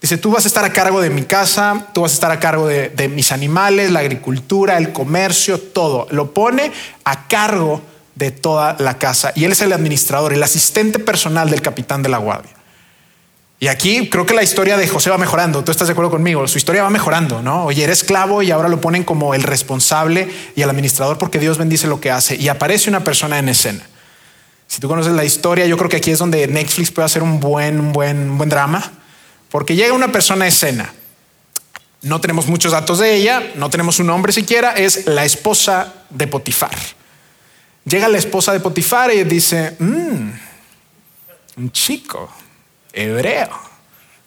[0.00, 2.38] Dice, tú vas a estar a cargo de mi casa, tú vas a estar a
[2.38, 6.06] cargo de, mis animales, la agricultura, el comercio, todo.
[6.10, 6.70] Lo pone
[7.02, 7.82] a cargo
[8.14, 9.32] de toda la casa.
[9.34, 12.52] Y él es el administrador, el asistente personal del capitán de la guardia.
[13.60, 15.64] Y aquí creo que la historia de José va mejorando.
[15.64, 16.46] Tú estás de acuerdo conmigo.
[16.46, 17.64] Su historia va mejorando, ¿no?
[17.64, 21.58] Oye, era esclavo y ahora lo ponen como el responsable y el administrador porque Dios
[21.58, 22.36] bendice lo que hace.
[22.36, 23.84] Y aparece una persona en escena.
[24.68, 27.40] Si tú conoces la historia, yo creo que aquí es donde Netflix puede hacer un
[27.40, 28.92] buen, un buen, un buen drama
[29.50, 30.92] porque llega una persona a escena.
[32.02, 36.26] No tenemos muchos datos de ella, no tenemos su nombre siquiera, es la esposa de
[36.26, 36.76] Potifar.
[37.86, 40.30] Llega la esposa de Potifar y dice, mm,
[41.56, 42.30] un chico
[42.92, 43.58] hebreo,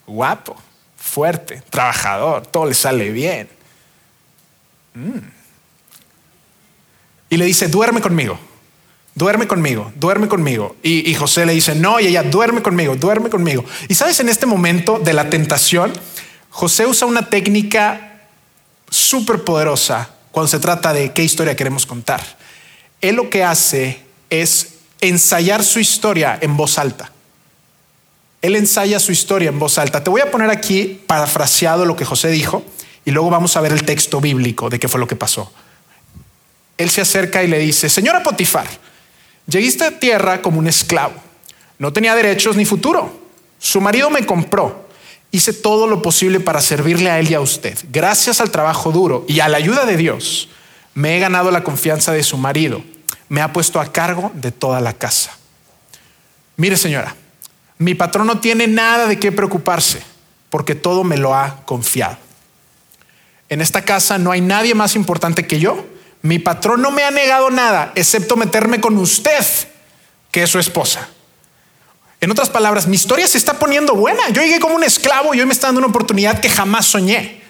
[0.08, 0.58] guapo,
[0.98, 3.48] fuerte, trabajador, todo le sale bien.
[4.96, 5.20] Mm.
[7.30, 8.51] Y le dice, duerme conmigo
[9.16, 10.76] duerme conmigo, duerme conmigo.
[10.84, 13.64] Y, José le dice, no, y ella, duerme conmigo, duerme conmigo.
[13.88, 15.94] Y sabes, en este momento de la tentación,
[16.50, 18.22] José usa una técnica
[18.90, 22.22] súper poderosa cuando se trata de qué historia queremos contar.
[23.02, 27.12] Él lo que hace es ensayar su historia en voz alta.
[28.42, 30.04] él ensaya su historia en voz alta.
[30.04, 32.64] Te voy a poner aquí parafraseado lo que José dijo
[33.06, 35.52] y luego vamos a ver el texto bíblico de qué fue lo que pasó.
[36.78, 38.68] Él se acerca y le dice, señora Potifar,
[39.48, 41.14] lleguiste a tierra como un esclavo.
[41.80, 43.20] No tenía derechos ni futuro.
[43.60, 44.88] Su marido me compró.
[45.32, 47.78] Hice todo lo posible para servirle a él y a usted.
[47.92, 50.50] Gracias al trabajo duro y a la ayuda de Dios,
[50.94, 52.84] me he ganado la confianza de su marido.
[53.30, 55.38] Me ha puesto a cargo de toda la casa.
[56.58, 57.16] Mire, señora,
[57.78, 60.04] mi patrón no tiene nada de qué preocuparse
[60.52, 62.18] porque todo me lo ha confiado.
[63.50, 65.86] En esta casa no hay nadie más importante que yo.
[66.24, 69.46] Mi patrón no me ha negado nada excepto meterme con usted,
[70.32, 71.10] que es su esposa.
[72.20, 74.30] En otras palabras, mi historia se está poniendo buena.
[74.30, 77.42] Yo llegué como un esclavo y hoy me está dando una oportunidad que jamás soñé.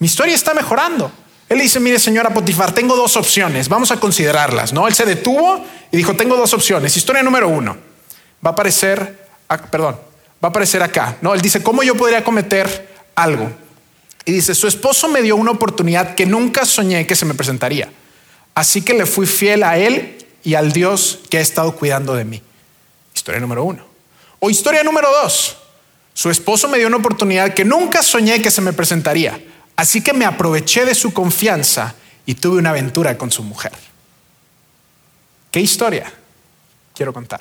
[0.00, 1.12] Mi historia está mejorando.
[1.48, 4.72] Él dice, mire señora Potifar, tengo dos opciones, vamos a considerarlas.
[4.72, 4.88] ¿no?
[4.88, 6.96] Él se detuvo y dijo, tengo dos opciones.
[6.96, 7.76] Historia número uno,
[8.44, 9.22] va a aparecer
[9.70, 9.98] perdón,
[10.42, 11.16] va a aparecer acá.
[11.20, 13.50] No, él dice, ¿cómo yo podría cometer algo?
[14.24, 17.92] Y dice, su esposo me dio una oportunidad que nunca soñé que se me presentaría.
[18.54, 22.24] Así que le fui fiel a él y al Dios que ha estado cuidando de
[22.24, 22.42] mí.
[23.14, 23.84] Historia número uno.
[24.38, 25.56] O historia número dos.
[26.14, 29.42] Su esposo me dio una oportunidad que nunca soñé que se me presentaría.
[29.76, 31.94] Así que me aproveché de su confianza
[32.26, 33.72] y tuve una aventura con su mujer.
[35.50, 36.12] ¿Qué historia
[36.94, 37.40] quiero contar?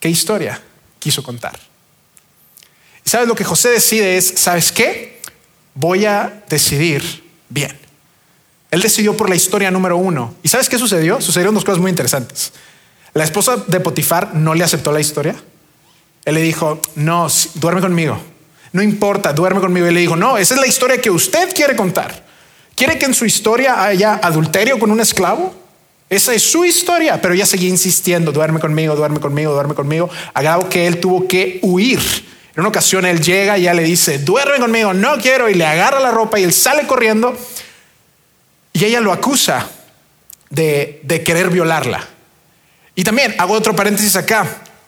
[0.00, 0.60] ¿Qué historia
[0.98, 1.58] quiso contar?
[3.04, 5.15] Y sabes lo que José decide es, ¿sabes qué?
[5.76, 7.78] Voy a decidir bien.
[8.70, 10.34] Él decidió por la historia número uno.
[10.42, 11.20] ¿Y sabes qué sucedió?
[11.20, 12.52] Sucedieron dos cosas muy interesantes.
[13.12, 15.36] La esposa de Potifar no le aceptó la historia.
[16.24, 18.18] Él le dijo, no, duerme conmigo.
[18.72, 19.86] No importa, duerme conmigo.
[19.86, 22.24] Y le dijo, no, esa es la historia que usted quiere contar.
[22.74, 25.54] ¿Quiere que en su historia haya adulterio con un esclavo?
[26.08, 30.68] Esa es su historia, pero ella seguía insistiendo, duerme conmigo, duerme conmigo, duerme conmigo, a
[30.68, 32.00] que él tuvo que huir.
[32.56, 35.64] En una ocasión él llega y ya le dice, duerme conmigo, no quiero, y le
[35.64, 37.36] agarra la ropa y él sale corriendo
[38.72, 39.68] y ella lo acusa
[40.50, 42.08] de, de querer violarla.
[42.94, 44.46] Y también hago otro paréntesis acá,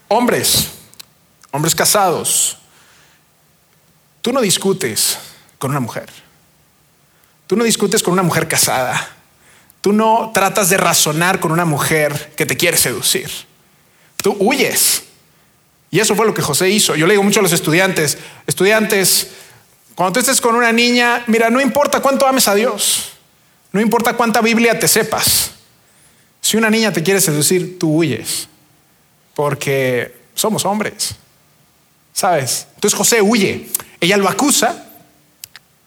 [0.09, 0.70] hombres,
[1.50, 2.59] hombres casados,
[4.22, 5.18] tú no discutes
[5.59, 6.09] con una mujer,
[7.46, 9.18] tú no discutes con una mujer casada
[9.81, 13.31] Tú no tratas de razonar con una mujer que te quiere seducir.
[14.22, 15.04] Tú huyes.
[15.90, 16.94] Y eso fue lo que José hizo.
[16.96, 19.29] Yo le digo mucho a los estudiantes, estudiantes,
[19.94, 23.12] cuando tú estés con una niña, mira, no importa cuánto ames a Dios,
[23.72, 25.53] no importa cuánta Biblia te sepas.
[26.40, 28.48] Si una niña te quiere seducir, tú huyes,
[29.35, 31.14] porque somos hombres.
[32.12, 32.66] ¿Sabes?
[32.74, 33.68] Entonces José huye.
[34.01, 34.87] Ella lo acusa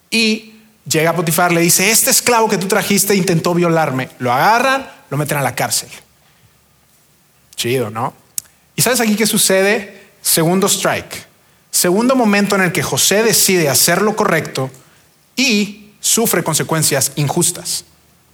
[0.10, 0.52] y
[0.86, 4.10] Llega a Potifar, le dice, este esclavo que tú trajiste intentó violarme.
[4.20, 5.90] Lo agarran, lo meten a la cárcel.
[7.56, 8.14] Chido, ¿no?
[8.82, 10.10] ¿Y sabes aquí qué sucede?
[10.24, 11.28] Segundo strike.
[11.70, 14.72] Segundo momento en el que José decide hacer lo correcto
[15.36, 17.86] y sufre consecuencias injustas.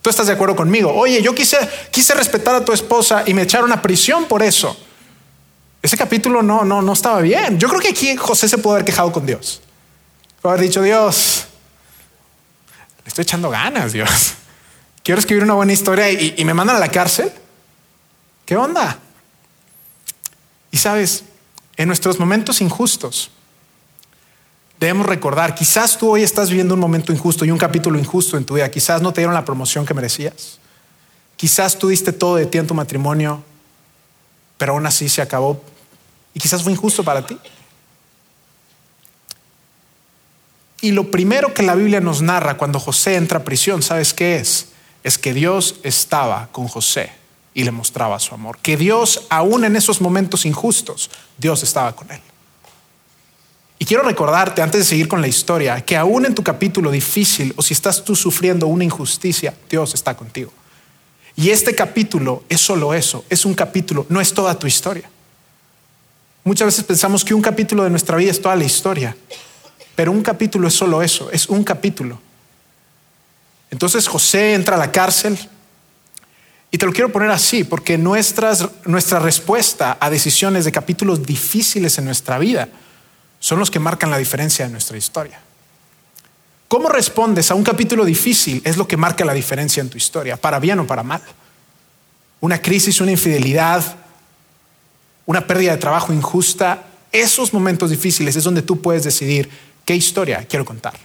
[0.02, 0.94] Tú estás de acuerdo conmigo.
[0.94, 1.58] Oye, yo quise,
[1.92, 4.80] quise respetar a tu esposa y me echaron a prisión por eso.
[5.82, 7.60] Ese capítulo no, no, no estaba bien.
[7.60, 9.60] Yo creo que aquí José se puede haber quejado con Dios.
[10.42, 11.44] Puede haber dicho, Dios,
[13.06, 14.36] estoy echando ganas, Dios.
[15.04, 17.34] Quiero escribir una buena historia y, me mandan a la cárcel.
[18.46, 19.02] ¿Qué onda?
[20.78, 21.24] Y sabes,
[21.76, 23.32] en nuestros momentos injustos,
[24.80, 28.46] debemos recordar, quizás tú hoy estás viviendo un momento injusto y un capítulo injusto en
[28.46, 30.60] tu vida, quizás no te dieron la promoción que merecías,
[31.36, 33.44] quizás tú diste todo de ti en tu matrimonio,
[34.60, 35.60] pero aún así se acabó
[36.36, 37.40] y quizás fue injusto para ti.
[40.82, 44.36] Y lo primero que la Biblia nos narra cuando José entra a prisión, ¿sabes qué
[44.36, 44.68] es?
[45.04, 47.10] Es que Dios estaba con José
[47.58, 48.60] y le mostraba su amor.
[48.60, 52.22] Que Dios, aún en esos momentos injustos, Dios estaba con él.
[53.80, 57.56] Y quiero recordarte, antes de seguir con la historia, que aún en tu capítulo difícil
[57.58, 60.54] o si estás tú sufriendo una injusticia, Dios está contigo.
[61.36, 65.10] Y este capítulo es solo eso, es un capítulo, no es toda tu historia.
[66.44, 69.18] Muchas veces pensamos que un capítulo de nuestra vida es toda la historia.
[69.96, 72.20] Pero un capítulo es solo eso, es un capítulo.
[73.72, 75.40] Entonces José entra a la cárcel
[76.70, 81.98] y te lo quiero poner así, porque nuestras, nuestra respuesta a decisiones de capítulos difíciles
[81.98, 82.70] en nuestra vida
[83.40, 85.40] son los que marcan la diferencia en nuestra historia.
[86.68, 88.62] ¿Cómo respondes a un capítulo difícil?
[88.66, 91.22] Es lo que marca la diferencia en tu historia, para bien o para mal.
[92.42, 93.82] Una crisis, una infidelidad,
[95.26, 99.50] una pérdida de trabajo injusta, esos momentos difíciles es donde tú puedes decidir
[99.88, 100.96] ¿Qué historia quiero contar?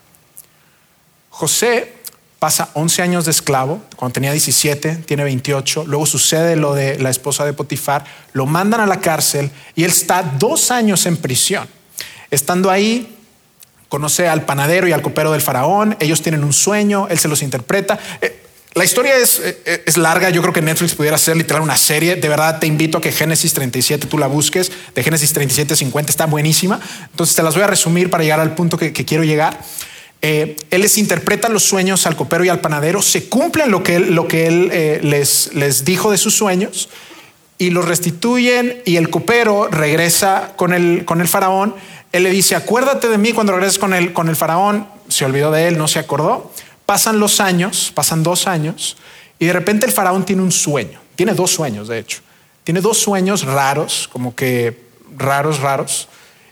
[1.31, 2.02] José
[2.43, 7.09] pasa 11 años de esclavo, cuando tenía 17, tiene 28, luego sucede lo de la
[7.09, 11.69] esposa de Potifar, lo mandan a la cárcel y él está dos años en prisión.
[12.33, 13.17] Estando ahí,
[13.89, 17.43] conoce al panadero y al copero del faraón, ellos tienen un sueño, él se los
[17.43, 18.01] interpreta.
[18.21, 18.43] Eh,
[18.75, 22.17] la historia es, eh, es, larga, yo creo que Netflix pudiera ser literal una serie,
[22.17, 26.11] de verdad te invito a que Génesis 37 tú la busques, de Génesis 37 50
[26.11, 29.61] está buenísima, entonces te las voy a resumir para llegar al punto que quiero llegar.
[30.25, 33.97] Eh, él les interpreta los sueños al copero y al panadero, se cumplen lo que
[33.97, 36.89] él, lo que él eh, les, les dijo de sus sueños
[37.59, 41.75] y los restituyen y el copero regresa con el, con el faraón.
[42.13, 44.87] Él le dice, acuérdate de mí cuando regreses con el, con el faraón.
[45.09, 46.53] Se olvidó de él, no se acordó.
[46.87, 48.97] Pasan los años, pasan dos años
[49.41, 51.01] y de repente el faraón tiene un sueño.
[51.17, 52.21] Tiene dos sueños, de hecho.
[52.63, 54.85] Tiene dos sueños raros, como que
[55.17, 56.09] raros, raros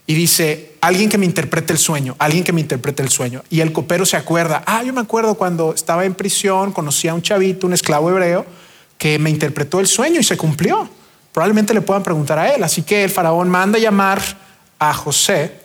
[0.06, 3.42] y dice, alguien que me interprete el sueño, alguien que me interprete el sueño.
[3.50, 7.14] Y el copero se acuerda, ah, yo me acuerdo cuando estaba en prisión, conocí a
[7.14, 8.44] un chavito, un esclavo hebreo,
[8.98, 10.88] que me interpretó el sueño y se cumplió.
[11.32, 12.64] Probablemente le puedan preguntar a él.
[12.64, 14.20] Así que el faraón manda llamar
[14.78, 15.60] a José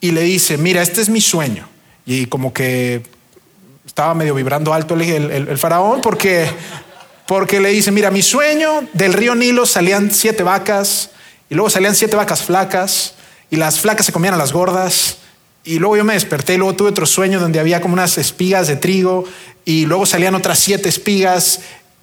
[0.00, 1.68] y le dice, mira, este es mi sueño.
[2.06, 3.02] Y como que
[3.84, 6.48] estaba medio vibrando alto el, el faraón porque,
[7.26, 11.10] porque le dice, mira, mi sueño del río Nilo salían siete vacas
[11.50, 13.15] y luego salían siete vacas flacas
[13.50, 15.18] y las flacas se comían a las gordas.
[15.64, 18.68] Y luego yo me desperté y luego tuve otro sueño donde había como unas espigas
[18.68, 19.24] de trigo
[19.64, 21.60] y luego salían otras siete espigas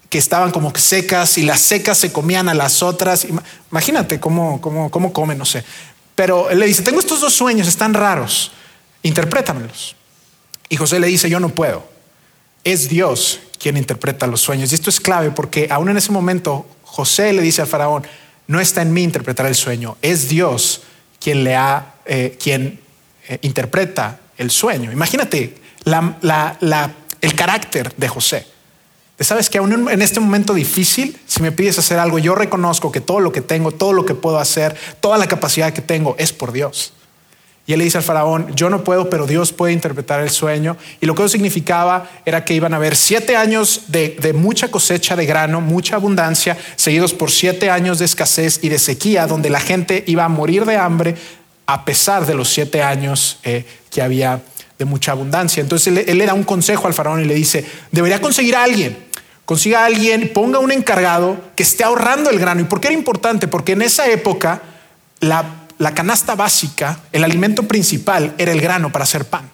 [0.09, 3.25] que estaban como secas y las secas se comían a las otras.
[3.71, 5.63] Imagínate cómo, cómo, cómo comen, no sé.
[6.15, 8.51] Pero él le dice, tengo estos dos sueños, están raros,
[9.01, 9.95] interprétamelos.
[10.69, 11.83] Y José le dice, yo no puedo.
[12.63, 14.71] Es Dios quien interpreta los sueños.
[14.71, 18.05] Y esto es clave porque aún en ese momento José le dice al faraón,
[18.45, 20.81] no está en mí interpretar el sueño, es Dios
[21.23, 22.79] quien le ha, eh, quien
[23.29, 24.91] eh, interpreta el sueño.
[24.91, 25.55] Imagínate
[27.21, 28.45] el carácter de José.
[29.19, 32.99] Sabes que aún en este momento difícil, si me pides hacer algo, yo reconozco que
[32.99, 36.33] todo lo que tengo, todo lo que puedo hacer, toda la capacidad que tengo es
[36.33, 36.91] por Dios.
[37.65, 40.75] Y él le dice al faraón, yo no puedo, pero Dios puede interpretar el sueño.
[40.99, 45.15] Y lo que eso significaba era que iban a haber siete años de, mucha cosecha
[45.15, 49.61] de grano, mucha abundancia, seguidos por siete años de escasez y de sequía, donde la
[49.61, 51.15] gente iba a morir de hambre
[51.65, 54.41] a pesar de los siete años eh, que había
[54.77, 55.61] de mucha abundancia.
[55.61, 58.97] Entonces él, le da un consejo al faraón y le dice, debería conseguir a alguien.
[59.45, 62.59] Consiga a alguien, ponga un encargado que esté ahorrando el grano.
[62.59, 63.47] ¿Y por qué era importante?
[63.47, 64.61] Porque en esa época
[65.21, 69.49] la la canasta básica, el alimento principal era el grano para hacer pan,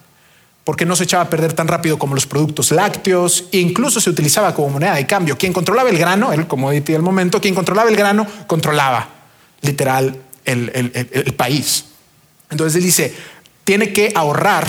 [0.63, 4.53] porque no se echaba a perder tan rápido como los productos lácteos incluso se utilizaba
[4.53, 5.37] como moneda de cambio.
[5.37, 9.07] Quien controlaba el grano, el commodity del momento, quien controlaba el grano, controlaba
[9.61, 11.85] literal el, país.
[12.49, 13.15] Entonces él dice,
[13.63, 14.67] tiene que ahorrar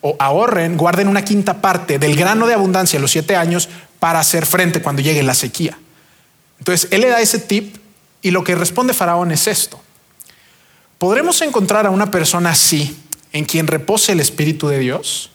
[0.00, 4.20] o ahorren, guarden una quinta parte del grano de abundancia en los siete años para
[4.20, 5.78] hacer frente cuando llegue la sequía.
[6.58, 7.76] Entonces él le da ese tip
[8.20, 9.80] y lo que responde Faraón es esto.
[11.02, 12.96] ¿Podremos encontrar a una persona así
[13.32, 15.32] en quien repose el Espíritu de Dios?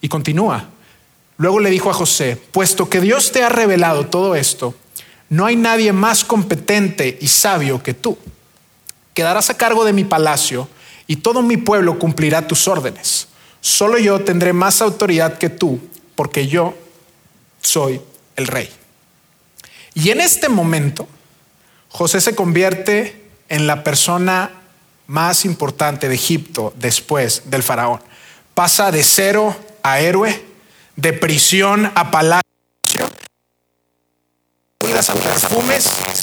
[0.00, 0.68] Y continúa.
[1.36, 4.74] Luego le dijo a José, puesto que Dios te ha revelado todo esto,
[5.28, 8.18] no hay nadie más competente y sabio que tú.
[9.14, 10.68] Quedarás a cargo de mi palacio
[11.06, 13.28] y todo mi pueblo cumplirá tus órdenes.
[13.60, 15.78] Solo yo tendré más autoridad que tú,
[16.16, 16.74] porque yo
[17.62, 18.00] soy
[18.34, 18.68] el rey.
[19.94, 21.06] Y en este momento,
[21.90, 24.62] José se convierte en la persona
[25.06, 28.00] más importante de Egipto después del faraón.
[28.54, 30.44] Pasa de cero a héroe,
[30.96, 32.42] de prisión a palacio,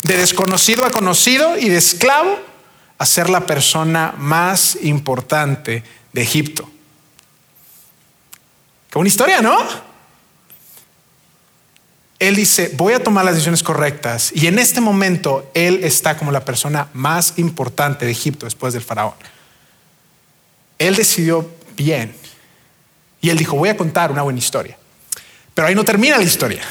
[0.04, 2.40] de desconocido a conocido y de esclavo
[2.98, 6.70] a ser la persona más importante de Egipto.
[8.90, 9.91] Qué buena historia, ¿no?
[12.22, 14.32] Él dice, voy a tomar las decisiones correctas.
[14.36, 18.84] Y en este momento, él está como la persona más importante de Egipto después del
[18.84, 19.16] faraón.
[20.78, 22.14] Él decidió bien.
[23.22, 24.78] Y él dijo, voy a contar una buena historia.
[25.56, 26.62] Pero ahí no termina la historia.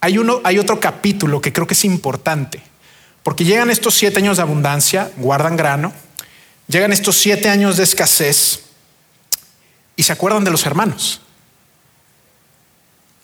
[0.00, 2.62] Hay, uno, hay otro capítulo que creo que es importante.
[3.24, 5.92] Porque llegan estos siete años de abundancia, guardan grano.
[6.68, 8.66] Llegan estos siete años de escasez
[9.96, 11.23] y se acuerdan de los hermanos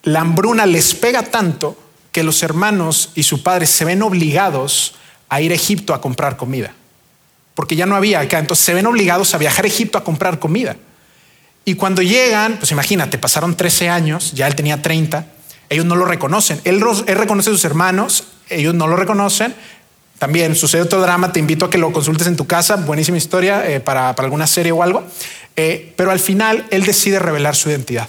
[0.02, 1.76] la hambruna les pega tanto
[2.12, 4.94] que los hermanos y su padre se ven obligados
[5.28, 6.72] a ir a Egipto a comprar comida,
[7.54, 10.38] porque ya no había acá, entonces se ven obligados a viajar a Egipto a comprar
[10.38, 10.76] comida.
[11.64, 15.26] Y cuando llegan, pues imagínate, pasaron 13 años, ya él tenía 30,
[15.68, 19.54] ellos no lo reconocen, él, reconoce a sus hermanos, ellos no lo reconocen,
[20.18, 23.64] también sucede otro drama, te invito a que lo consultes en tu casa, buenísima historia
[23.70, 25.04] eh, para, alguna serie o algo,
[25.54, 28.08] eh, pero al final él decide revelar su identidad.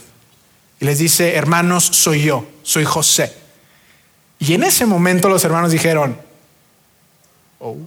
[0.81, 3.31] Y les dice, hermanos, soy yo, soy José.
[4.39, 6.19] Y en ese momento los hermanos dijeron,
[7.59, 7.77] oh,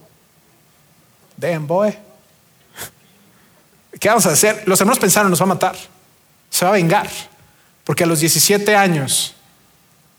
[1.37, 1.93] damn boy,
[3.99, 4.63] ¿qué vamos a hacer?
[4.67, 5.77] Los hermanos pensaron, nos va a matar,
[6.49, 7.11] se va a vengar,
[7.83, 9.35] porque a los 17 años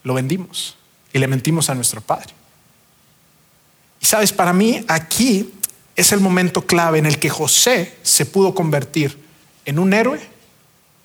[0.03, 0.76] lo vendimos
[1.13, 2.34] y le mentimos a nuestro padre.
[4.01, 5.53] Y sabes, para mí aquí
[5.95, 9.17] es el momento clave en el que José se pudo convertir
[9.63, 10.19] en un héroe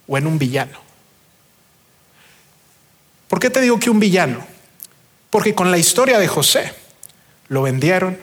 [0.09, 0.90] o en un villano.
[3.31, 4.45] ¿Por qué te digo que un villano?
[5.31, 6.75] Porque con la historia de José
[7.47, 8.19] lo vendieron,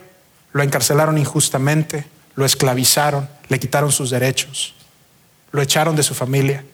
[0.52, 2.06] lo encarcelaron injustamente,
[2.36, 4.76] lo esclavizaron, le quitaron sus derechos,
[5.54, 6.66] lo echaron de su familia.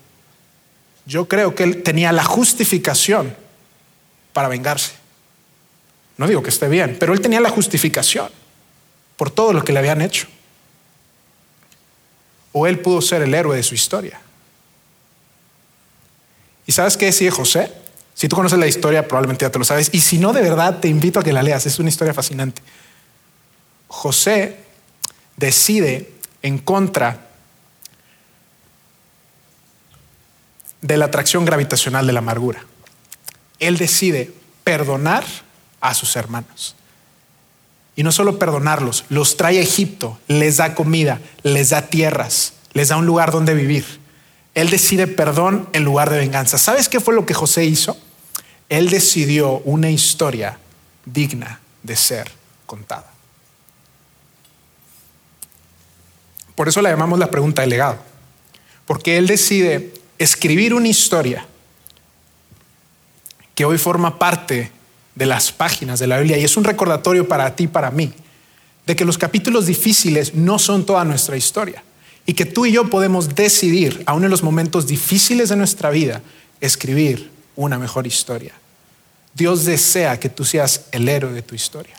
[1.06, 3.36] Yo creo que él tenía la justificación
[4.34, 4.94] para vengarse.
[6.18, 8.32] No digo que esté bien, pero él tenía la justificación
[9.16, 10.26] por todo lo que le habían hecho.
[12.52, 14.20] O él pudo ser el héroe de su historia.
[16.66, 17.83] ¿Y sabes qué decía José?
[18.14, 19.90] Si tú conoces la historia, probablemente ya te lo sabes.
[19.92, 21.66] Y si no, de verdad, te invito a que la leas.
[21.66, 22.62] Es una historia fascinante.
[23.88, 24.58] José
[25.38, 26.12] decide
[26.42, 27.28] en contra
[30.82, 32.66] de la atracción gravitacional de la amargura.
[33.60, 34.32] Él decide
[34.64, 35.24] perdonar
[35.82, 36.76] a sus hermanos.
[37.96, 42.90] Y no solo perdonarlos, los trae a Egipto, les da comida, les da tierras, les
[42.90, 44.03] da un lugar donde vivir.
[44.54, 46.58] Él decide perdón en lugar de venganza.
[46.58, 47.98] ¿Sabes qué fue lo que José hizo?
[48.70, 50.60] Él decidió una historia
[51.06, 52.32] digna de ser
[52.66, 53.12] contada.
[56.56, 57.98] Por eso la llamamos la pregunta del legado.
[58.86, 61.48] Porque él decide escribir una historia
[63.56, 64.72] que hoy forma parte
[65.16, 68.14] de las páginas de la Biblia y es un recordatorio para ti para mí
[68.86, 71.84] de que los capítulos difíciles no son toda nuestra historia
[72.26, 76.22] y que tú y yo podemos decidir, aún en los momentos difíciles de nuestra vida,
[76.62, 78.54] escribir una mejor historia.
[79.34, 81.96] Dios desea que tú seas el héroe de tu historia,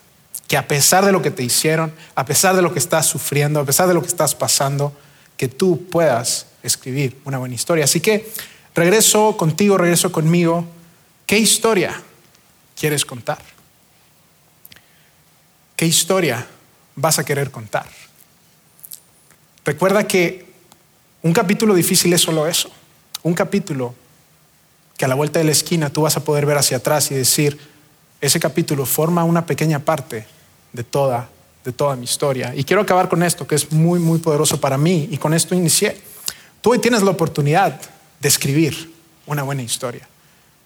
[0.47, 3.61] que a pesar de lo que te hicieron, a pesar de lo que estás sufriendo,
[3.61, 4.93] a pesar de lo que estás pasando,
[5.37, 7.85] que tú puedas escribir una buena historia.
[7.85, 8.31] Así que
[8.75, 10.67] regreso contigo, regreso conmigo.
[11.27, 12.01] ¿Qué historia
[12.79, 13.39] quieres contar?
[15.77, 16.47] ¿Qué historia
[16.95, 17.87] vas a querer contar?
[19.65, 20.47] Recuerda que
[21.23, 22.71] un capítulo difícil es solo eso,
[23.23, 23.95] un capítulo
[24.97, 27.15] que a la vuelta de la esquina tú vas a poder ver hacia atrás y
[27.15, 27.59] decir,
[28.21, 30.27] ese capítulo forma una pequeña parte
[30.73, 31.29] de toda,
[31.65, 32.55] de toda mi historia.
[32.55, 35.55] Y quiero acabar con esto, que es muy, muy poderoso para mí, y con esto
[35.55, 36.01] inicié.
[36.61, 37.81] Tú hoy tienes la oportunidad
[38.21, 38.93] de escribir
[39.27, 40.09] una buena historia.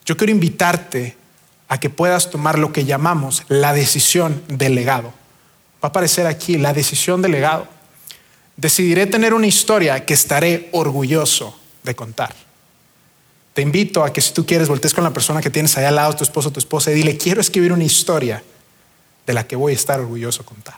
[0.04, 1.16] Yo quiero invitarte
[1.68, 5.08] a que puedas tomar lo que llamamos la decisión del legado.
[5.82, 7.68] Va a aparecer aquí la decisión del legado.
[8.58, 12.34] Decidiré tener una historia que estaré orgulloso de contar.
[13.54, 15.94] Te invito a que si tú quieres voltees con la persona que tienes allá al
[15.94, 18.42] lado, tu esposo tu esposa, y dile, quiero escribir una historia
[19.24, 20.74] de la que voy a estar orgulloso de contar.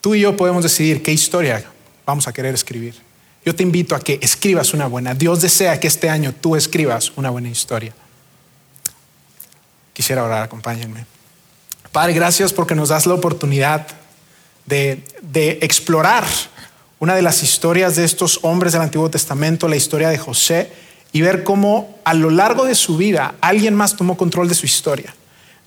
[0.00, 1.62] Tú y yo podemos decidir qué historia
[2.06, 2.94] vamos a querer escribir.
[3.44, 5.12] Yo te invito a que escribas una buena.
[5.12, 7.94] Dios desea que este año tú escribas una buena historia.
[9.92, 11.19] Quisiera orar, acompáñenme.
[11.92, 13.86] Padre, gracias porque nos das la oportunidad
[14.66, 16.24] de, de explorar
[17.00, 20.70] una de las historias de estos hombres del Antiguo Testamento, la historia de José,
[21.12, 24.66] y ver cómo a lo largo de su vida alguien más tomó control de su
[24.66, 25.12] historia.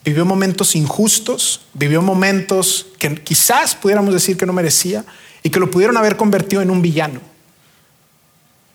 [0.05, 5.03] Vivió momentos injustos, vivió momentos que quizás pudiéramos decir que no merecía
[5.41, 7.19] y que lo pudieron haber convertido en un villano.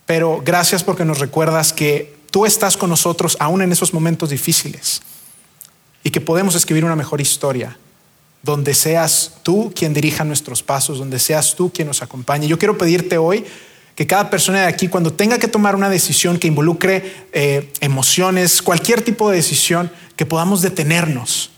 [0.05, 5.01] Pero gracias porque nos recuerdas que tú estás con nosotros aún en esos momentos difíciles
[6.03, 7.77] y que podemos escribir una mejor historia
[8.43, 12.47] donde seas tú quien dirija nuestros pasos, donde seas tú quien nos acompañe.
[12.47, 13.45] Yo quiero pedirte hoy
[13.95, 18.63] que cada persona de aquí, cuando tenga que tomar una decisión que involucre eh, emociones,
[18.63, 21.51] cualquier tipo de decisión, que podamos detenernos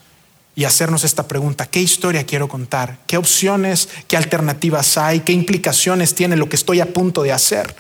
[0.57, 2.99] y hacernos esta pregunta, ¿qué historia quiero contar?
[3.07, 5.21] ¿Qué opciones, qué alternativas hay?
[5.21, 7.75] ¿Qué implicaciones tiene lo que estoy a punto de hacer?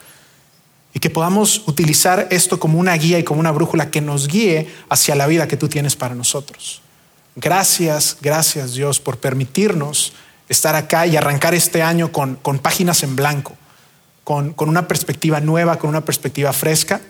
[0.93, 4.69] Y que podamos utilizar esto como una guía y como una brújula que nos guíe
[4.89, 6.83] hacia la vida que tú tienes para nosotros.
[7.37, 10.13] Gracias, gracias Dios por permitirnos
[10.49, 13.57] estar acá y arrancar este año con, páginas en blanco,
[14.25, 17.01] con, con una perspectiva nueva, con una perspectiva fresca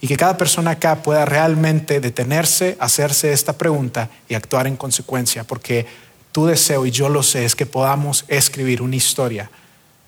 [0.00, 5.44] y que cada persona acá pueda realmente detenerse, hacerse esta pregunta y actuar en consecuencia,
[5.44, 5.86] porque
[6.32, 9.50] tu deseo, y yo lo sé, es que podamos escribir una historia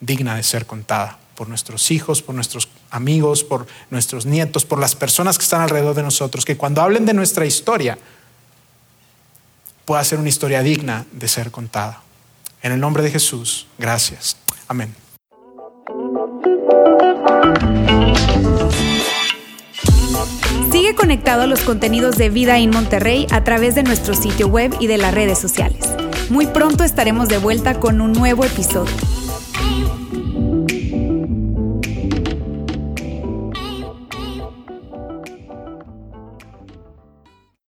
[0.01, 4.95] digna de ser contada por nuestros hijos, por nuestros amigos, por nuestros nietos, por las
[4.95, 7.97] personas que están alrededor de nosotros, que cuando hablen de nuestra historia
[9.86, 12.03] pueda ser una historia digna de ser contada.
[12.61, 14.36] En el nombre de Jesús, gracias.
[14.68, 14.95] Amén.
[20.70, 24.76] Sigue conectado a los contenidos de Vida en Monterrey a través de nuestro sitio web
[24.78, 25.88] y de las redes sociales.
[26.28, 29.20] Muy pronto estaremos de vuelta con un nuevo episodio.